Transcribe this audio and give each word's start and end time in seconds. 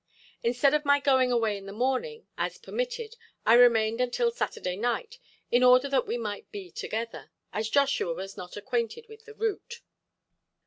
Instead 0.41 0.73
of 0.73 0.83
my 0.83 0.99
going 0.99 1.31
away 1.31 1.55
in 1.55 1.67
the 1.67 1.71
morning 1.71 2.25
as 2.35 2.57
permitted 2.57 3.15
I 3.45 3.53
remained 3.53 4.01
until 4.01 4.31
Saturday 4.31 4.75
night, 4.75 5.19
in 5.51 5.61
order 5.63 5.87
that 5.89 6.07
we 6.07 6.17
might 6.17 6.51
be 6.51 6.71
together, 6.71 7.29
as 7.53 7.69
Joshua 7.69 8.11
was 8.15 8.35
not 8.35 8.57
acquainted 8.57 9.05
with 9.07 9.25
the 9.25 9.35
route. 9.35 9.81